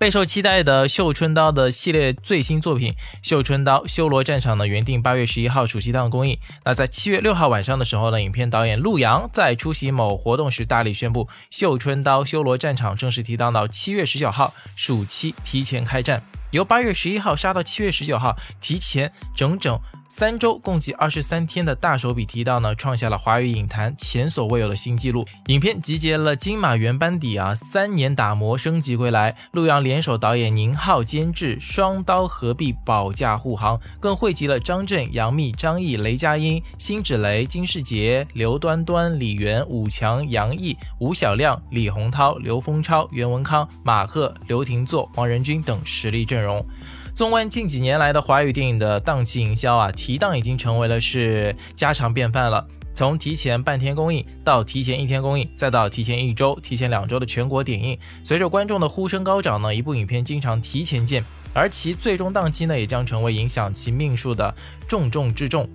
[0.00, 6.38] 备受期待的《绣春刀》的系列最新作品《绣春刀：修罗战场》呢，原定八月十一号暑期档公映。
[6.64, 16.22] 那在七月六号晚上的时候呢，影片导演陆阳在出席某活动时大力宣布，《绣春刀：修罗战场》正式提档到七月十九号暑期提前开战，
[16.52, 19.78] 由八月十一号杀到七月十九号，提前整整。
[20.12, 25.24] 三周共计二十三天的大手笔提档呢，创下了华语影坛前所未有的新纪录。
[25.46, 46.66] 影片集结了金马原班底啊，三年打磨升级归来，陆阳联手导演宁浩监制，双刀合璧保驾护航，更汇集了张震、杨幂、张译、雷佳音、辛芷蕾、金世杰、刘端端、李媛、武强、杨毅、吴晓亮、李洪涛、刘丰超、袁文康、马赫、刘廷座、王仁君等实力阵容。
[47.20, 52.66] 纵观近几年来的华语电影的档期营销啊，提档已经成为了是家常便饭了。
[52.94, 64.54] 从提前半天公映，到提前一天公映，再到提前一周、提前两周的全国点映，随着观众的呼声高涨呢，一部影片经常提前见，而其最终档期呢，也将成为影响其命数的
[64.88, 65.68] 重中之重。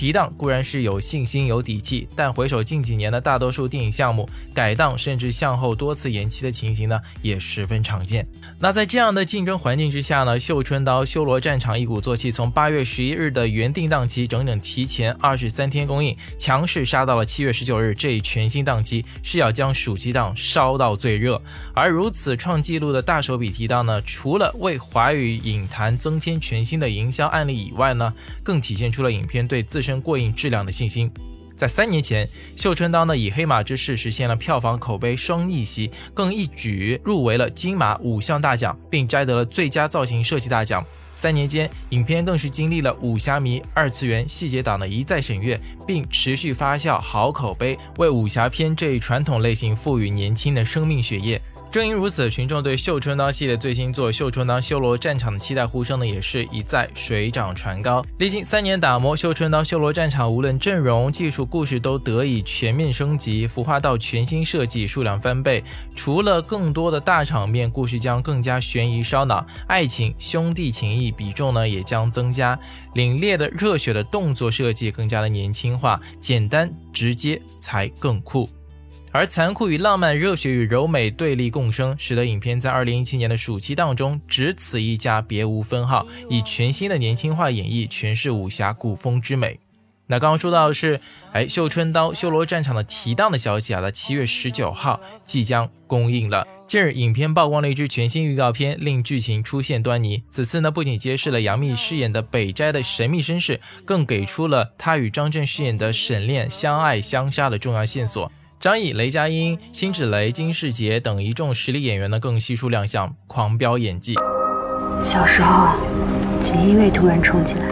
[0.00, 8.26] 提档固然是有信心、有底气，但回首近几年的大多数电影项目改档甚至向后多次延期的情形呢，也十分常见。
[8.58, 21.38] 那在这样的竞争环境之下呢，《绣春刀：修罗战场》一鼓作气，从八月十一日的原定档期整整提前二十三天公映，强势杀到了七月十九日这一全新档期，是要将暑期档烧到最热。
[21.74, 28.10] 而如此创纪录的大手笔提档呢，除了为华语影坛增添全新的营销案例以外呢，
[28.42, 29.89] 更体现出了影片对自身。
[29.98, 31.10] 过硬质量的信心，
[31.56, 40.84] 在三年前，《绣春刀》呢以《黑马之势》实现了票房口碑双逆袭，更一举入围了金马五项大奖，并摘得了最佳造型设计大奖。
[41.16, 51.38] 三年间，影片更是经历了武侠迷、二次元、细节党的一再审阅，并持续发酵好口碑，为武侠片这一传统类型赋予年轻的生命血液。
[51.70, 58.04] 正因如此，群众对《绣春刀》系列最新作《绣春刀：修罗战场》的期待呼声呢，也是一再水涨船高。
[58.18, 65.62] 历经三年打磨，《绣春刀：修罗战场》无论阵容、技术、故事都得以全面升级，孵化道全新设计，数量翻倍。
[65.94, 72.58] 除了更多的大场面，故事将更加悬疑烧脑，爱情、兄弟情谊比重呢也将增加。
[72.96, 78.50] 凛冽的、热血的动作设计更加的年轻化，简单直接才更酷。
[79.12, 89.58] 而残酷与浪漫、热血与柔美对立共生，使得影片在二零一七年的暑期档中只此一家，别无分号，以全新的年轻化演绎诠释武侠古风之美。
[90.06, 91.00] 那刚刚说到的是，
[91.32, 96.46] 哎，《绣春刀：修罗战场》的提档的消息啊，在七月十九号即将公映了。
[96.66, 100.22] 近日，影片曝光了一支全新预告片，令剧情出现端倪。
[100.30, 108.30] 此次呢，不仅揭示了杨幂饰演的北斋的神秘身世，更给出了她与张震饰演的沈炼相爱相杀的重要线索。
[108.60, 114.14] 张译、雷佳音、辛芷蕾、金世杰等一众实力演员呢，更悉数亮相，狂飙演技。
[115.02, 115.78] 小时候，
[116.38, 117.66] 锦衣卫突然冲进来，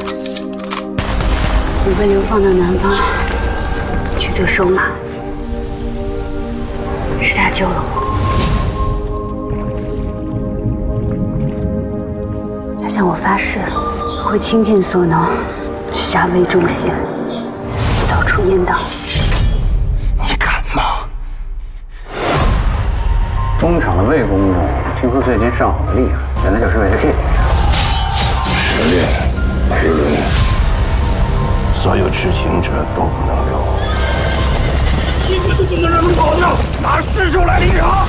[1.85, 2.97] 我被流放到南方
[4.19, 4.85] 去做收马，
[7.21, 8.09] 是他救了我。
[12.81, 13.59] 他向我发誓，
[14.25, 15.23] 会倾尽所能
[15.93, 16.89] 杀魏忠贤，
[18.07, 18.81] 扫除阉党。
[23.79, 24.57] 东厂的魏公公
[25.01, 27.15] 听说最近上火的厉害，原来就是为了这个。
[28.45, 29.07] 十炼、
[29.71, 30.03] 黑轮，
[31.77, 33.65] 所有知情者都不能留。
[35.29, 38.05] 一个都不能让他跑掉，拿尸首来领场。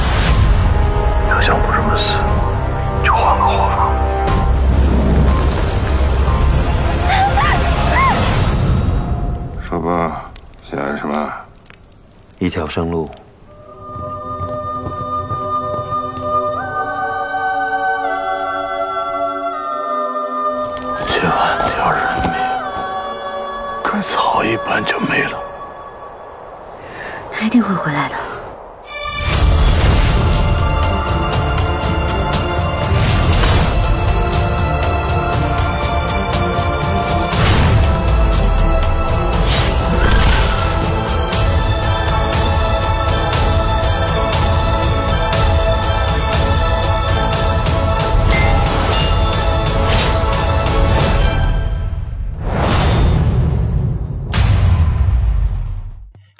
[1.29, 2.17] 要想不这么死，
[3.05, 3.91] 就换个活法。
[9.61, 10.23] 说吧，
[10.63, 11.31] 想要什么？
[12.39, 13.07] 一条生路。
[24.49, 25.41] 一般就没了。
[27.31, 28.28] 他一定会回来的。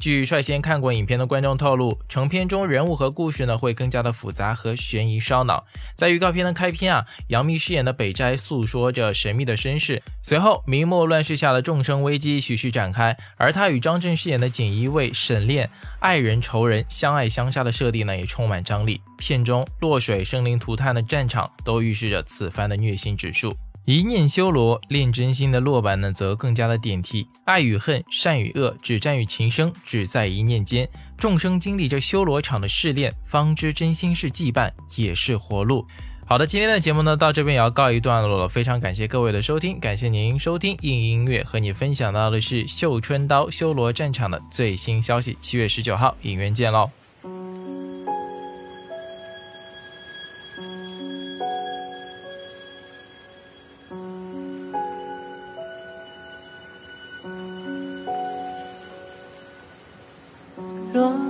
[0.10, 5.64] 据率先看过影片的观众透露，成片中人物和故事呢会更加的复杂和悬疑烧脑。
[5.96, 15.70] 在预告片的开篇啊，杨幂饰演的北斋诉说着神秘的身世，随后明末乱世下的众生危机徐徐展开，而她与张震饰演的锦衣卫沈炼
[16.00, 19.00] 爱人仇人相爱相杀的设定呢也充满张力。
[19.20, 23.56] 片中落水生灵涂炭的战场都预示着此番的虐心指数。
[23.90, 27.28] 一念修罗恋真心的落版呢，则更加的点题。
[27.46, 30.88] 爱与恨，善与恶，只战于情生，只在一念间。
[31.18, 35.88] 众生经历着修罗场的试炼，方知真心是羁绊，也是活路。
[36.28, 38.48] 好的，今天的节目呢，到这边也要告一段落了。
[38.48, 45.36] 非常感谢各位的收听，感谢您收听硬音乐，和你分享到的是《绣春刀修罗战场》的最新消息。
[45.42, 46.92] 七月十九号，影院见喽！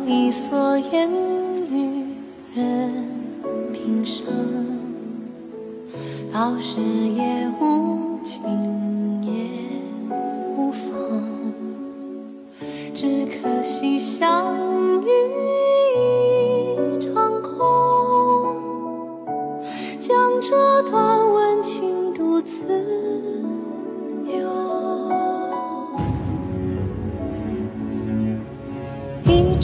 [0.09, 1.07] 若一蓑烟
[1.71, 2.03] 雨
[2.55, 3.05] 任
[3.71, 4.25] 平生，
[6.33, 8.41] 老师也无情
[9.21, 9.29] 也
[10.57, 11.53] 无妨，
[12.91, 14.51] 只可惜相
[15.03, 15.09] 遇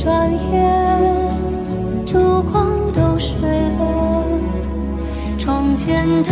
[0.05, 4.23] 转眼，烛光都睡了，
[5.39, 6.31] 窗前的